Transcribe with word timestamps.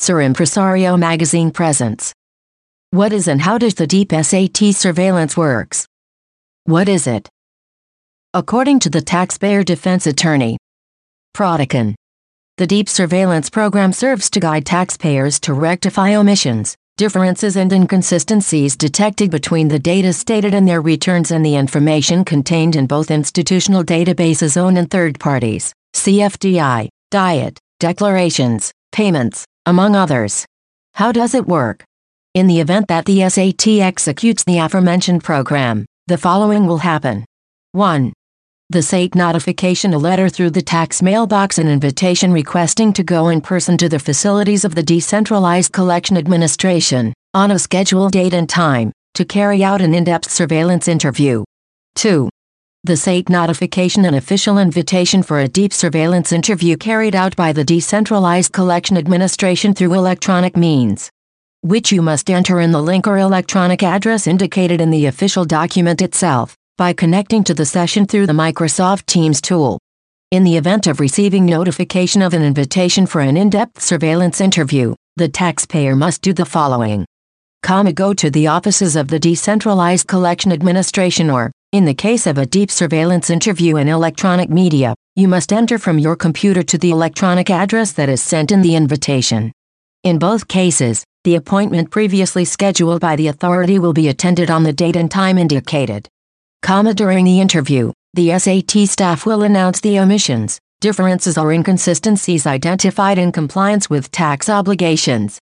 Sur 0.00 0.22
Impresario 0.22 0.96
magazine 0.96 1.50
presents. 1.50 2.12
What 2.92 3.12
is 3.12 3.26
and 3.26 3.42
how 3.42 3.58
does 3.58 3.74
the 3.74 3.86
deep 3.86 4.12
SAT 4.12 4.72
surveillance 4.72 5.36
works? 5.36 5.86
What 6.64 6.88
is 6.88 7.08
it? 7.08 7.28
According 8.32 8.78
to 8.80 8.90
the 8.90 9.00
taxpayer 9.00 9.64
defense 9.64 10.06
attorney, 10.06 10.56
Prodecon, 11.36 11.96
the 12.58 12.66
deep 12.66 12.88
surveillance 12.88 13.50
program 13.50 13.92
serves 13.92 14.30
to 14.30 14.40
guide 14.40 14.64
taxpayers 14.64 15.40
to 15.40 15.52
rectify 15.52 16.14
omissions, 16.14 16.76
differences 16.96 17.56
and 17.56 17.72
inconsistencies 17.72 18.76
detected 18.76 19.32
between 19.32 19.66
the 19.66 19.80
data 19.80 20.12
stated 20.12 20.54
in 20.54 20.64
their 20.64 20.80
returns 20.80 21.32
and 21.32 21.44
the 21.44 21.56
information 21.56 22.24
contained 22.24 22.76
in 22.76 22.86
both 22.86 23.10
institutional 23.10 23.82
databases 23.82 24.56
owned 24.56 24.78
and 24.78 24.92
third 24.92 25.18
parties, 25.18 25.72
CFDI, 25.94 26.88
DIOT, 27.10 27.58
declarations, 27.80 28.70
payments, 28.92 29.44
among 29.68 29.94
others. 29.94 30.46
How 30.94 31.12
does 31.12 31.34
it 31.34 31.46
work? 31.46 31.84
In 32.32 32.46
the 32.46 32.58
event 32.58 32.88
that 32.88 33.04
the 33.04 33.28
SAT 33.28 33.66
executes 33.82 34.42
the 34.42 34.56
aforementioned 34.56 35.22
program, 35.22 35.84
the 36.06 36.16
following 36.16 36.66
will 36.66 36.78
happen. 36.78 37.26
1. 37.72 38.14
The 38.70 38.80
SAT 38.80 39.14
notification 39.14 39.92
a 39.92 39.98
letter 39.98 40.30
through 40.30 40.50
the 40.50 40.62
tax 40.62 41.02
mailbox 41.02 41.58
an 41.58 41.68
invitation 41.68 42.32
requesting 42.32 42.94
to 42.94 43.04
go 43.04 43.28
in 43.28 43.42
person 43.42 43.76
to 43.76 43.90
the 43.90 43.98
facilities 43.98 44.64
of 44.64 44.74
the 44.74 44.82
Decentralized 44.82 45.70
Collection 45.70 46.16
Administration, 46.16 47.12
on 47.34 47.50
a 47.50 47.58
scheduled 47.58 48.12
date 48.12 48.32
and 48.32 48.48
time, 48.48 48.90
to 49.12 49.26
carry 49.26 49.62
out 49.62 49.82
an 49.82 49.94
in-depth 49.94 50.30
surveillance 50.30 50.88
interview. 50.88 51.44
2 51.96 52.30
the 52.84 52.96
SAT 52.96 53.28
notification 53.28 54.04
an 54.04 54.14
official 54.14 54.56
invitation 54.56 55.22
for 55.22 55.40
a 55.40 55.48
deep 55.48 55.72
surveillance 55.72 56.32
interview 56.32 56.76
carried 56.76 57.16
out 57.16 57.34
by 57.34 57.52
the 57.52 57.64
Decentralized 57.64 58.52
Collection 58.52 58.96
Administration 58.96 59.74
through 59.74 59.94
electronic 59.94 60.56
means, 60.56 61.10
which 61.62 61.90
you 61.90 62.00
must 62.00 62.30
enter 62.30 62.60
in 62.60 62.70
the 62.70 62.80
link 62.80 63.08
or 63.08 63.18
electronic 63.18 63.82
address 63.82 64.28
indicated 64.28 64.80
in 64.80 64.90
the 64.90 65.06
official 65.06 65.44
document 65.44 66.00
itself, 66.00 66.56
by 66.76 66.92
connecting 66.92 67.42
to 67.44 67.52
the 67.52 67.66
session 67.66 68.06
through 68.06 68.26
the 68.26 68.32
Microsoft 68.32 69.06
Teams 69.06 69.40
tool. 69.40 69.78
In 70.30 70.44
the 70.44 70.56
event 70.56 70.86
of 70.86 71.00
receiving 71.00 71.44
notification 71.44 72.22
of 72.22 72.32
an 72.32 72.42
invitation 72.42 73.06
for 73.06 73.20
an 73.20 73.36
in-depth 73.36 73.82
surveillance 73.82 74.40
interview, 74.40 74.94
the 75.16 75.28
taxpayer 75.28 75.96
must 75.96 76.22
do 76.22 76.32
the 76.32 76.46
following. 76.46 77.04
Comma 77.62 77.92
go 77.92 78.14
to 78.14 78.30
the 78.30 78.46
offices 78.46 78.94
of 78.94 79.08
the 79.08 79.18
Decentralized 79.18 80.06
Collection 80.06 80.52
Administration 80.52 81.28
or, 81.28 81.50
in 81.72 81.84
the 81.84 81.92
case 81.92 82.26
of 82.26 82.38
a 82.38 82.46
deep 82.46 82.70
surveillance 82.70 83.28
interview 83.28 83.76
in 83.76 83.88
electronic 83.88 84.48
media, 84.48 84.94
you 85.16 85.28
must 85.28 85.52
enter 85.52 85.76
from 85.76 85.98
your 85.98 86.16
computer 86.16 86.62
to 86.62 86.78
the 86.78 86.90
electronic 86.90 87.50
address 87.50 87.92
that 87.92 88.08
is 88.08 88.22
sent 88.22 88.50
in 88.50 88.62
the 88.62 88.74
invitation. 88.74 89.52
In 90.02 90.18
both 90.18 90.48
cases, 90.48 91.04
the 91.24 91.34
appointment 91.34 91.90
previously 91.90 92.46
scheduled 92.46 93.02
by 93.02 93.16
the 93.16 93.26
authority 93.26 93.78
will 93.78 93.92
be 93.92 94.08
attended 94.08 94.50
on 94.50 94.62
the 94.62 94.72
date 94.72 94.96
and 94.96 95.10
time 95.10 95.36
indicated. 95.36 96.08
Comma 96.62 96.94
during 96.94 97.26
the 97.26 97.38
interview, 97.38 97.92
the 98.14 98.38
SAT 98.38 98.88
staff 98.88 99.26
will 99.26 99.42
announce 99.42 99.82
the 99.82 99.98
omissions, 99.98 100.58
differences 100.80 101.36
or 101.36 101.52
inconsistencies 101.52 102.46
identified 102.46 103.18
in 103.18 103.30
compliance 103.30 103.90
with 103.90 104.10
tax 104.10 104.48
obligations. 104.48 105.38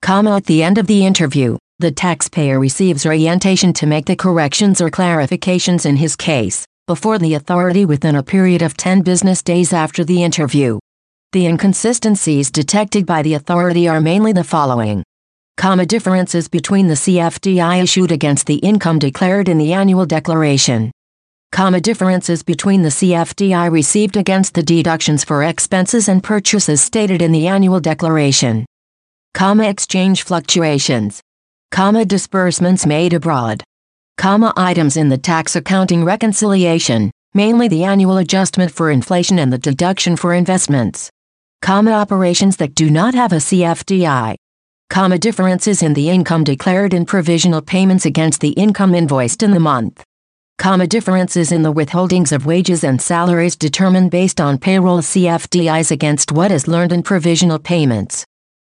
Comma 0.00 0.36
at 0.36 0.46
the 0.46 0.62
end 0.62 0.78
of 0.78 0.86
the 0.86 1.04
interview, 1.04 1.58
the 1.78 1.90
taxpayer 1.90 2.58
receives 2.58 3.04
orientation 3.04 3.70
to 3.74 3.86
make 3.86 4.06
the 4.06 4.16
corrections 4.16 4.80
or 4.80 4.90
clarifications 4.90 5.84
in 5.84 5.96
his 5.96 6.16
case, 6.16 6.64
before 6.86 7.18
the 7.18 7.34
authority 7.34 7.84
within 7.84 8.16
a 8.16 8.22
period 8.22 8.62
of 8.62 8.78
10 8.78 9.02
business 9.02 9.42
days 9.42 9.74
after 9.74 10.02
the 10.02 10.22
interview. 10.22 10.78
The 11.32 11.44
inconsistencies 11.44 12.50
detected 12.50 13.04
by 13.04 13.20
the 13.20 13.34
authority 13.34 13.88
are 13.88 14.00
mainly 14.00 14.32
the 14.32 14.42
following. 14.42 15.02
Comma 15.58 15.84
differences 15.84 16.48
between 16.48 16.86
the 16.86 16.94
CFDI 16.94 17.82
issued 17.82 18.10
against 18.10 18.46
the 18.46 18.56
income 18.56 18.98
declared 18.98 19.50
in 19.50 19.58
the 19.58 19.74
annual 19.74 20.06
declaration. 20.06 20.90
Comma 21.52 21.80
differences 21.82 22.42
between 22.42 22.80
the 22.80 22.88
CFDI 22.88 23.70
received 23.70 24.16
against 24.16 24.54
the 24.54 24.62
deductions 24.62 25.24
for 25.24 25.44
expenses 25.44 26.08
and 26.08 26.24
purchases 26.24 26.80
stated 26.80 27.20
in 27.20 27.32
the 27.32 27.46
annual 27.48 27.80
declaration. 27.80 28.64
Comma 29.34 29.68
exchange 29.68 30.22
fluctuations 30.22 31.20
comma 31.70 32.04
disbursements 32.04 32.86
made 32.86 33.12
abroad, 33.12 33.62
comma 34.16 34.52
items 34.56 34.96
in 34.96 35.08
the 35.08 35.18
tax 35.18 35.56
accounting 35.56 36.04
reconciliation, 36.04 37.10
mainly 37.34 37.68
the 37.68 37.84
annual 37.84 38.18
adjustment 38.18 38.70
for 38.70 38.90
inflation 38.90 39.38
and 39.38 39.52
the 39.52 39.58
deduction 39.58 40.16
for 40.16 40.32
investments, 40.32 41.10
comma 41.60 41.90
operations 41.90 42.56
that 42.56 42.74
do 42.74 42.88
not 42.88 43.14
have 43.14 43.32
a 43.32 43.36
CFDI, 43.36 44.36
comma 44.88 45.18
differences 45.18 45.82
in 45.82 45.92
the 45.92 46.08
income 46.08 46.44
declared 46.44 46.94
in 46.94 47.04
provisional 47.04 47.60
payments 47.60 48.06
against 48.06 48.40
the 48.40 48.52
income 48.52 48.94
invoiced 48.94 49.42
in 49.42 49.50
the 49.50 49.60
month, 49.60 50.02
comma 50.58 50.86
differences 50.86 51.52
in 51.52 51.62
the 51.62 51.72
withholdings 51.72 52.32
of 52.32 52.46
wages 52.46 52.84
and 52.84 53.02
salaries 53.02 53.56
determined 53.56 54.10
based 54.10 54.40
on 54.40 54.56
payroll 54.56 55.00
CFDIs 55.00 55.90
against 55.90 56.32
what 56.32 56.50
is 56.50 56.68
learned 56.68 56.92
in 56.92 57.02
provisional 57.02 57.58
payments 57.58 58.24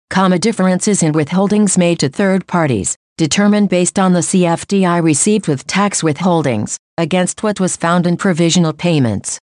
comma 0.10 0.40
differences 0.40 1.04
in 1.04 1.14
withholdings 1.14 1.78
made 1.78 2.00
to 2.00 2.10
third 2.10 2.48
parties, 2.48 2.98
determined 3.18 3.70
based 3.70 4.00
on 4.00 4.14
the 4.14 4.20
CFDI 4.20 5.02
received 5.04 5.48
with 5.48 5.68
tax 5.68 6.02
withholdings, 6.02 6.78
against 6.98 7.44
what 7.44 7.60
was 7.60 7.76
found 7.76 8.08
in 8.08 8.18
provisional 8.18 8.74
payments. 8.74 9.40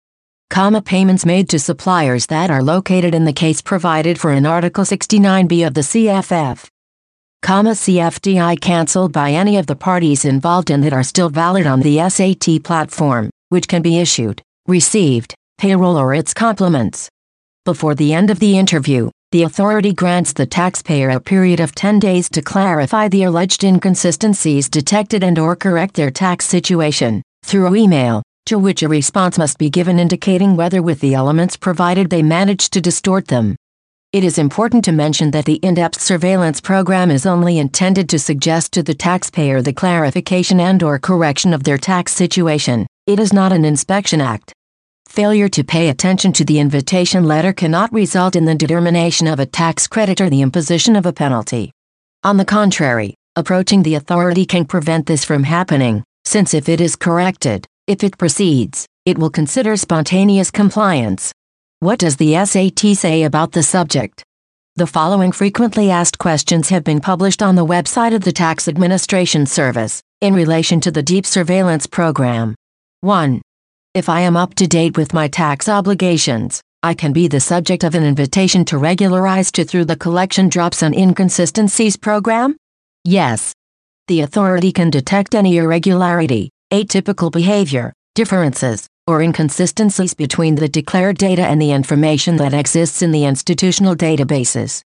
Comma 0.49 0.81
payments 0.81 1.25
made 1.25 1.49
to 1.49 1.59
suppliers 1.59 2.27
that 2.27 2.51
are 2.51 2.63
located 2.63 3.15
in 3.15 3.25
the 3.25 3.33
case 3.33 3.61
provided 3.61 4.19
for 4.19 4.31
in 4.31 4.45
Article 4.45 4.83
69b 4.83 5.65
of 5.65 5.73
the 5.73 5.81
CFF. 5.81 6.67
Comma 7.41 7.71
CFDI 7.71 8.59
cancelled 8.59 9.11
by 9.11 9.31
any 9.31 9.57
of 9.57 9.67
the 9.67 9.75
parties 9.75 10.25
involved 10.25 10.69
in 10.69 10.81
that 10.81 10.93
are 10.93 11.03
still 11.03 11.29
valid 11.29 11.67
on 11.67 11.81
the 11.81 11.97
SAT 12.09 12.63
platform, 12.63 13.29
which 13.49 13.67
can 13.67 13.81
be 13.81 13.99
issued, 13.99 14.41
received, 14.67 15.35
payroll 15.57 15.97
or 15.97 16.13
its 16.13 16.33
complements. 16.33 17.09
Before 17.65 17.95
the 17.95 18.13
end 18.13 18.29
of 18.29 18.39
the 18.39 18.57
interview, 18.57 19.09
the 19.31 19.43
authority 19.43 19.91
grants 19.91 20.31
the 20.31 20.45
taxpayer 20.45 21.09
a 21.09 21.19
period 21.19 21.59
of 21.59 21.75
10 21.75 21.99
days 21.99 22.29
to 22.29 22.41
clarify 22.41 23.09
the 23.09 23.23
alleged 23.23 23.63
inconsistencies 23.63 24.69
detected 24.69 25.23
and 25.23 25.37
or 25.37 25.55
correct 25.55 25.95
their 25.95 26.09
tax 26.09 26.45
situation, 26.45 27.21
through 27.43 27.75
email, 27.75 28.23
to 28.45 28.57
which 28.57 28.81
a 28.81 28.87
response 28.87 29.37
must 29.37 29.57
be 29.57 29.69
given 29.69 29.99
indicating 29.99 30.55
whether 30.55 30.81
with 30.81 31.01
the 31.01 31.13
elements 31.13 31.57
provided 31.57 32.09
they 32.09 32.23
managed 32.23 32.71
to 32.71 32.79
distort 32.79 33.27
them. 33.27 33.55
It 34.13 34.23
is 34.23 34.37
important 34.37 34.85
to 34.85 34.93
mention 34.93 35.31
that 35.31 35.43
the 35.43 35.55
in-depth 35.55 35.99
surveillance 35.99 36.61
program 36.61 37.11
is 37.11 37.25
only 37.25 37.57
intended 37.57 38.07
to 38.09 38.19
suggest 38.19 38.71
to 38.71 38.83
the 38.83 38.93
taxpayer 38.93 39.61
the 39.61 39.73
clarification 39.73 40.61
and 40.61 40.81
or 40.81 40.97
correction 40.97 41.53
of 41.53 41.65
their 41.65 41.77
tax 41.77 42.13
situation. 42.13 42.87
It 43.07 43.19
is 43.19 43.33
not 43.33 43.51
an 43.51 43.65
inspection 43.65 44.21
act. 44.21 44.53
Failure 45.15 45.47
to 45.47 45.63
pay 45.63 45.87
attention 45.87 46.33
to 46.33 46.43
the 46.43 46.59
invitation 46.59 47.23
letter 47.23 47.53
cannot 47.53 47.93
result 47.93 48.35
in 48.35 48.43
the 48.43 48.53
determination 48.53 49.27
of 49.27 49.39
a 49.39 49.45
tax 49.45 49.87
credit 49.87 50.19
or 50.19 50.29
the 50.29 50.41
imposition 50.41 50.97
of 50.97 51.05
a 51.05 51.13
penalty. 51.13 51.71
On 52.25 52.35
the 52.35 52.43
contrary, 52.43 53.15
approaching 53.37 53.81
the 53.81 53.95
authority 53.95 54.45
can 54.45 54.65
prevent 54.65 55.05
this 55.05 55.23
from 55.23 55.43
happening, 55.43 56.03
since 56.25 56.53
if 56.53 56.67
it 56.67 56.81
is 56.81 56.97
corrected, 56.97 57.65
if 57.87 58.03
it 58.03 58.17
proceeds, 58.17 58.85
it 59.05 59.17
will 59.17 59.29
consider 59.29 59.77
spontaneous 59.77 60.51
compliance. 60.51 61.31
What 61.79 61.99
does 61.99 62.17
the 62.17 62.33
SAT 62.43 62.97
say 62.97 63.23
about 63.23 63.53
the 63.53 63.63
subject? 63.63 64.21
The 64.75 64.85
following 64.85 65.31
frequently 65.31 65.91
asked 65.91 66.17
questions 66.17 66.67
have 66.67 66.83
been 66.83 66.99
published 66.99 67.41
on 67.41 67.55
the 67.55 67.65
website 67.65 68.13
of 68.13 68.25
the 68.25 68.33
Tax 68.33 68.67
Administration 68.67 69.45
Service 69.45 70.01
in 70.19 70.33
relation 70.33 70.81
to 70.81 70.91
the 70.91 71.03
Deep 71.03 71.25
Surveillance 71.25 71.87
Program. 71.87 72.53
1. 72.99 73.41
If 73.95 74.09
I 74.09 74.19
am 74.19 74.35
up 74.35 74.55
to 74.55 74.67
date 74.67 74.97
with 74.97 75.13
my 75.13 75.29
tax 75.29 75.69
obligations, 75.69 76.59
I 76.83 76.93
can 76.93 77.13
be 77.13 77.29
the 77.29 77.39
subject 77.39 77.85
of 77.85 77.95
an 77.95 78.03
invitation 78.03 78.65
to 78.65 78.77
regularize 78.77 79.53
to 79.53 79.63
through 79.63 79.85
the 79.85 79.95
Collection 79.95 80.49
Drops 80.49 80.83
on 80.83 80.93
Inconsistencies 80.93 81.95
program? 81.95 82.57
Yes. 83.05 83.53
The 84.09 84.19
authority 84.19 84.73
can 84.73 84.89
detect 84.89 85.33
any 85.33 85.55
irregularity, 85.55 86.49
atypical 86.73 87.31
behavior, 87.31 87.93
differences, 88.15 88.85
or 89.07 89.21
inconsistencies 89.21 90.13
between 90.13 90.55
the 90.55 90.67
declared 90.67 91.17
data 91.17 91.45
and 91.45 91.61
the 91.61 91.71
information 91.71 92.35
that 92.35 92.53
exists 92.53 93.01
in 93.01 93.13
the 93.13 93.23
institutional 93.23 93.95
databases. 93.95 94.81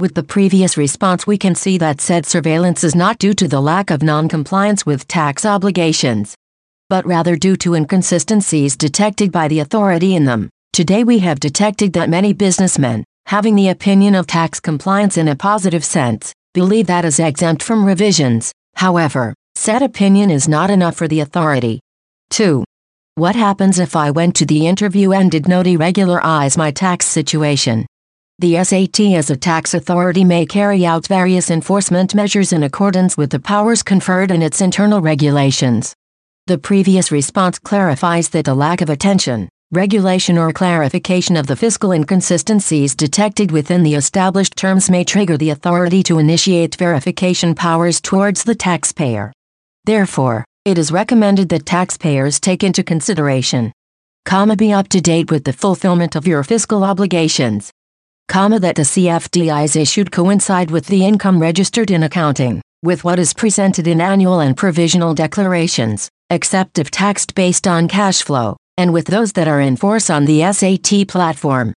With 0.00 0.16
the 0.16 0.24
previous 0.24 0.76
response 0.76 1.28
we 1.28 1.38
can 1.38 1.54
see 1.54 1.78
that 1.78 2.00
said 2.00 2.26
surveillance 2.26 2.82
is 2.82 2.96
not 2.96 3.18
due 3.18 3.34
to 3.34 3.46
the 3.46 3.60
lack 3.60 3.90
of 3.92 4.02
non-compliance 4.02 4.84
with 4.84 5.06
tax 5.06 5.46
obligations, 5.46 6.34
but 6.88 7.06
rather 7.06 7.36
due 7.36 7.56
to 7.56 7.74
inconsistencies 7.74 8.76
detected 8.76 9.30
by 9.30 9.48
the 9.48 9.60
authority 9.60 10.14
in 10.14 10.24
them. 10.24 10.48
Today 10.72 11.04
we 11.04 11.18
have 11.18 11.40
detected 11.40 11.92
that 11.92 12.08
many 12.08 12.32
businessmen, 12.32 13.04
having 13.26 13.56
the 13.56 13.68
opinion 13.68 14.14
of 14.14 14.26
tax 14.26 14.58
compliance 14.60 15.18
in 15.18 15.28
a 15.28 15.36
positive 15.36 15.84
sense, 15.84 16.32
believe 16.54 16.86
that 16.86 17.04
is 17.04 17.18
exempt 17.18 17.62
from 17.62 17.84
revisions. 17.84 18.52
However, 18.76 19.34
said 19.54 19.82
opinion 19.82 20.30
is 20.30 20.48
not 20.48 20.70
enough 20.70 20.96
for 20.96 21.08
the 21.08 21.20
authority. 21.20 21.80
2. 22.30 22.64
What 23.16 23.34
happens 23.34 23.78
if 23.78 23.96
I 23.96 24.10
went 24.10 24.36
to 24.36 24.46
the 24.46 24.66
interview 24.66 25.12
and 25.12 25.30
did 25.30 25.48
not 25.48 25.66
irregularize 25.66 26.56
my 26.56 26.70
tax 26.70 27.06
situation? 27.06 27.84
The 28.38 28.62
SAT 28.62 29.00
as 29.16 29.30
a 29.30 29.36
tax 29.36 29.74
authority 29.74 30.24
may 30.24 30.46
carry 30.46 30.86
out 30.86 31.08
various 31.08 31.50
enforcement 31.50 32.14
measures 32.14 32.52
in 32.52 32.62
accordance 32.62 33.16
with 33.16 33.30
the 33.30 33.40
powers 33.40 33.82
conferred 33.82 34.30
in 34.30 34.42
its 34.42 34.60
internal 34.60 35.00
regulations. 35.00 35.92
The 36.48 36.56
previous 36.56 37.12
response 37.12 37.58
clarifies 37.58 38.30
that 38.30 38.46
the 38.46 38.54
lack 38.54 38.80
of 38.80 38.88
attention, 38.88 39.50
regulation 39.70 40.38
or 40.38 40.50
clarification 40.50 41.36
of 41.36 41.46
the 41.46 41.54
fiscal 41.54 41.92
inconsistencies 41.92 42.96
detected 42.96 43.50
within 43.50 43.82
the 43.82 43.96
established 43.96 44.56
terms 44.56 44.88
may 44.88 45.04
trigger 45.04 45.36
the 45.36 45.50
authority 45.50 46.02
to 46.04 46.18
initiate 46.18 46.76
verification 46.76 47.54
powers 47.54 48.00
towards 48.00 48.44
the 48.44 48.54
taxpayer. 48.54 49.30
Therefore, 49.84 50.46
it 50.64 50.78
is 50.78 50.90
recommended 50.90 51.50
that 51.50 51.66
taxpayers 51.66 52.40
take 52.40 52.64
into 52.64 52.82
consideration, 52.82 53.70
comma 54.24 54.56
be 54.56 54.72
up 54.72 54.88
to 54.88 55.02
date 55.02 55.30
with 55.30 55.44
the 55.44 55.52
fulfillment 55.52 56.16
of 56.16 56.26
your 56.26 56.42
fiscal 56.42 56.82
obligations, 56.82 57.70
comma 58.28 58.58
that 58.58 58.76
the 58.76 58.88
CFDIs 58.88 59.76
issued 59.76 60.10
coincide 60.10 60.70
with 60.70 60.86
the 60.86 61.04
income 61.04 61.40
registered 61.40 61.90
in 61.90 62.04
accounting, 62.04 62.62
with 62.82 63.04
what 63.04 63.18
is 63.18 63.34
presented 63.34 63.86
in 63.86 64.00
annual 64.00 64.40
and 64.40 64.56
provisional 64.56 65.12
declarations, 65.12 66.08
except 66.30 66.78
if 66.78 66.90
taxed 66.90 67.34
based 67.34 67.66
on 67.66 67.88
cash 67.88 68.22
flow, 68.22 68.56
and 68.76 68.92
with 68.92 69.06
those 69.06 69.32
that 69.32 69.48
are 69.48 69.60
in 69.60 69.76
force 69.76 70.10
on 70.10 70.24
the 70.24 70.40
SAT 70.52 71.08
platform. 71.08 71.72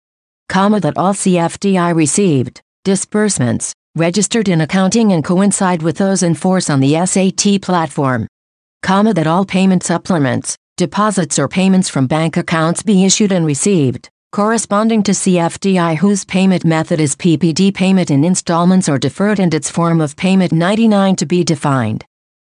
Comma 0.47 0.79
that 0.79 0.97
all 0.97 1.13
CFDI 1.13 1.95
received 1.95 2.61
disbursements 2.83 3.73
registered 3.95 4.47
in 4.47 4.61
accounting 4.61 5.11
and 5.11 5.23
coincide 5.23 5.81
with 5.81 5.97
those 5.97 6.23
in 6.23 6.33
force 6.33 6.69
on 6.69 6.79
the 6.79 7.05
SAT 7.05 7.61
platform. 7.61 8.27
Comma 8.81 9.13
that 9.13 9.27
all 9.27 9.45
payment 9.45 9.83
supplements, 9.83 10.55
deposits 10.77 11.37
or 11.37 11.47
payments 11.47 11.89
from 11.89 12.07
bank 12.07 12.37
accounts 12.37 12.81
be 12.81 13.05
issued 13.05 13.31
and 13.31 13.45
received 13.45 14.09
corresponding 14.31 15.01
to 15.01 15.11
CFDI 15.11 15.97
whose 15.97 16.23
payment 16.23 16.63
method 16.63 16.99
is 16.99 17.15
PPD 17.15 17.73
payment 17.73 18.11
in 18.11 18.23
installments 18.23 18.87
or 18.87 18.99
deferred 18.99 19.39
and 19.39 19.53
its 19.53 19.71
form 19.71 19.99
of 19.99 20.15
payment 20.15 20.51
99 20.51 21.15
to 21.15 21.25
be 21.25 21.43
defined 21.43 22.05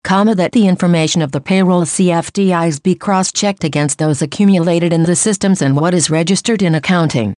comma 0.03 0.33
that 0.35 0.51
the 0.51 0.67
information 0.67 1.21
of 1.21 1.31
the 1.31 1.41
payroll 1.41 1.83
CFDIs 1.83 2.81
be 2.81 2.95
cross-checked 2.95 3.63
against 3.63 3.99
those 3.99 4.21
accumulated 4.21 4.91
in 4.91 5.03
the 5.03 5.15
systems 5.15 5.61
and 5.61 5.75
what 5.75 5.93
is 5.93 6.09
registered 6.09 6.61
in 6.61 6.75
accounting, 6.75 7.33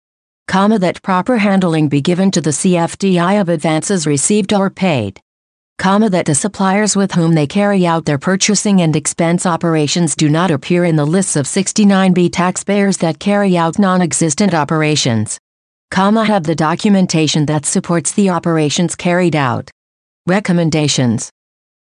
comma 0.48 0.78
that 0.80 1.02
proper 1.02 1.38
handling 1.38 1.90
be 1.90 2.02
given 2.02 2.30
to 2.32 2.42
the 2.42 2.52
CFDI 2.52 3.42
of 3.42 3.50
advances 3.50 4.06
received 4.06 4.54
or 4.54 4.70
paid, 4.70 5.20
comma 5.80 6.10
that 6.10 6.28
the 6.28 6.36
suppliers 6.36 6.96
with 6.96 7.14
whom 7.14 7.34
they 7.34 7.48
carry 7.48 7.86
out 7.86 8.06
their 8.06 8.20
purchasing 8.20 8.82
and 8.82 8.96
expense 8.96 9.46
operations 9.46 10.16
do 10.16 10.30
not 10.30 10.52
appear 10.52 10.86
in 10.86 10.96
the 10.96 11.06
lists 11.06 11.36
of 11.36 11.48
69B 11.48 12.32
taxpayers 12.32 12.98
that 12.98 13.20
carry 13.20 13.58
out 13.58 13.80
non-existent 13.80 14.54
operations, 14.54 15.40
comma 15.90 16.24
have 16.24 16.44
the 16.44 16.56
documentation 16.56 17.48
that 17.48 17.66
supports 17.66 18.12
the 18.12 18.30
operations 18.30 18.96
carried 18.96 19.36
out. 19.36 19.72
Recommendations 20.28 21.32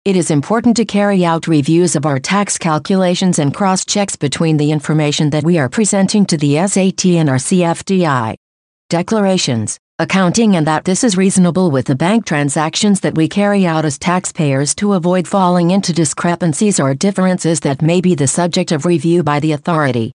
it 0.06 0.18
is 0.18 0.32
important 0.32 0.76
to 0.76 0.84
carry 0.84 1.24
out 1.24 1.48
reviews 1.48 1.96
of 1.96 2.06
our 2.06 2.20
tax 2.20 2.58
calculations 2.58 3.40
and 3.40 3.54
cross 3.54 3.86
checks 3.86 4.18
between 4.18 4.58
the 4.58 4.70
information 4.70 5.30
that 5.30 5.46
we 5.46 5.58
are 5.58 5.70
presenting 5.70 6.26
to 6.26 6.36
the 6.36 6.56
SAT 6.68 7.06
and 7.06 7.30
our 7.30 7.38
CFDI 7.38 8.36
declarations, 8.90 9.78
accounting, 10.00 10.58
and 10.58 10.68
that 10.68 10.84
this 10.84 11.06
is 11.06 11.16
reasonable 11.16 11.72
with 11.72 11.86
the 11.86 11.96
bank 11.96 12.26
transactions 12.26 13.00
that 13.00 13.16
we 13.16 13.30
carry 13.30 13.66
out 13.66 13.86
as 13.86 13.98
taxpayers 13.98 14.76
to 14.76 14.92
avoid 14.92 15.26
falling 15.26 15.72
into 15.72 15.94
discrepancies 15.94 16.82
or 16.82 16.94
differences 16.94 17.62
that 17.62 17.82
may 17.82 18.02
be 18.02 18.14
the 18.14 18.28
subject 18.28 18.74
of 18.74 18.86
review 18.86 19.24
by 19.24 19.40
the 19.40 19.54
authority. 19.54 20.12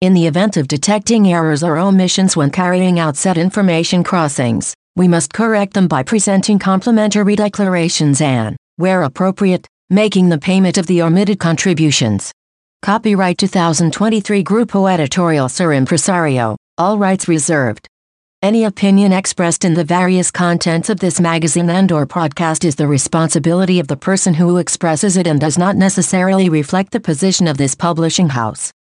In 0.00 0.14
the 0.14 0.26
event 0.26 0.56
of 0.56 0.66
detecting 0.66 1.32
errors 1.32 1.62
or 1.62 1.78
omissions 1.78 2.36
when 2.36 2.50
carrying 2.50 2.98
out 2.98 3.16
said 3.16 3.38
information 3.38 4.02
crossings, 4.02 4.74
we 4.96 5.06
must 5.06 5.32
correct 5.32 5.74
them 5.74 5.86
by 5.86 6.02
presenting 6.02 6.58
complementary 6.58 7.36
declarations 7.36 8.20
and 8.20 8.56
where 8.78 9.02
appropriate, 9.02 9.66
making 9.90 10.28
the 10.28 10.38
payment 10.38 10.78
of 10.78 10.86
the 10.86 11.02
omitted 11.02 11.40
contributions. 11.40 12.32
Copyright 12.80 13.36
2023 13.36 14.44
Grupo 14.44 14.88
Editorial 14.88 15.48
Sur 15.48 15.72
Impresario, 15.72 16.56
all 16.78 16.96
rights 16.96 17.26
reserved. 17.26 17.88
Any 18.40 18.62
opinion 18.62 19.12
expressed 19.12 19.64
in 19.64 19.74
the 19.74 19.82
various 19.82 20.30
contents 20.30 20.88
of 20.90 21.00
this 21.00 21.18
magazine 21.18 21.68
and 21.70 21.90
or 21.90 22.06
podcast 22.06 22.64
is 22.64 22.76
the 22.76 22.86
responsibility 22.86 23.80
of 23.80 23.88
the 23.88 23.96
person 23.96 24.32
who 24.32 24.58
expresses 24.58 25.16
it 25.16 25.26
and 25.26 25.40
does 25.40 25.58
not 25.58 25.74
necessarily 25.74 26.48
reflect 26.48 26.92
the 26.92 27.00
position 27.00 27.48
of 27.48 27.58
this 27.58 27.74
publishing 27.74 28.28
house. 28.28 28.72